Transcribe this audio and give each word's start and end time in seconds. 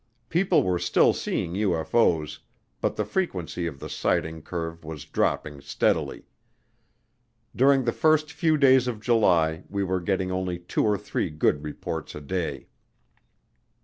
People 0.29 0.63
were 0.63 0.79
still 0.79 1.13
seeing 1.13 1.53
UFO's 1.53 2.39
but 2.81 2.95
the 2.95 3.05
frequency 3.05 3.67
of 3.67 3.77
the 3.77 3.87
sighting 3.87 4.41
curve 4.41 4.83
was 4.83 5.05
dropping 5.05 5.61
steadily. 5.61 6.25
During 7.55 7.83
the 7.83 7.91
first 7.93 8.31
few 8.31 8.57
days 8.57 8.87
of 8.87 8.99
July 8.99 9.63
we 9.69 9.83
were 9.83 10.01
getting 10.01 10.31
only 10.31 10.57
two 10.57 10.83
or 10.83 10.97
three 10.97 11.29
good 11.29 11.63
reports 11.63 12.15
a 12.15 12.21
day. 12.21 12.65